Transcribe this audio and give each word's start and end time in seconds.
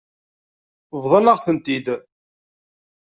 Bḍan-aɣ-ten-id. 1.03 1.87